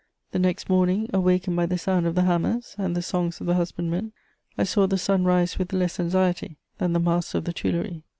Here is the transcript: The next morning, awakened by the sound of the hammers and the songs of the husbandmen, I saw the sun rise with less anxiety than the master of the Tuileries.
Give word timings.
The 0.31 0.39
next 0.39 0.67
morning, 0.67 1.07
awakened 1.13 1.55
by 1.55 1.67
the 1.67 1.77
sound 1.77 2.07
of 2.07 2.15
the 2.15 2.23
hammers 2.23 2.73
and 2.79 2.95
the 2.95 3.03
songs 3.03 3.39
of 3.39 3.45
the 3.45 3.53
husbandmen, 3.53 4.13
I 4.57 4.63
saw 4.63 4.87
the 4.87 4.97
sun 4.97 5.25
rise 5.25 5.59
with 5.59 5.73
less 5.73 5.99
anxiety 5.99 6.57
than 6.79 6.93
the 6.93 6.99
master 6.99 7.37
of 7.37 7.43
the 7.45 7.53
Tuileries. 7.53 8.01